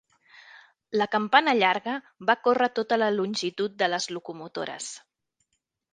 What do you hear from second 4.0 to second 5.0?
locomotores.